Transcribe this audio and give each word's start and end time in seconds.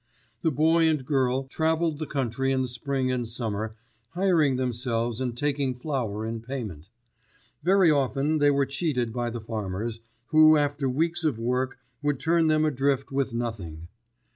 The 0.41 0.49
boy 0.49 0.87
and 0.89 1.05
girl 1.05 1.43
travelled 1.43 1.99
the 1.99 2.07
country 2.07 2.51
in 2.51 2.63
the 2.63 2.67
spring 2.67 3.11
and 3.11 3.29
summer, 3.29 3.75
hiring 4.15 4.55
themselves 4.55 5.21
and 5.21 5.37
taking 5.37 5.75
flour 5.75 6.25
in 6.25 6.41
payment. 6.41 6.89
Very 7.61 7.91
often 7.91 8.39
they 8.39 8.49
were 8.49 8.65
cheated 8.65 9.13
by 9.13 9.29
the 9.29 9.41
farmers, 9.41 9.99
who 10.29 10.57
after 10.57 10.89
weeks 10.89 11.23
of 11.23 11.39
work 11.39 11.77
would 12.01 12.19
turn 12.19 12.47
them 12.47 12.65
adrift 12.65 13.11
with 13.11 13.35
nothing. 13.35 13.89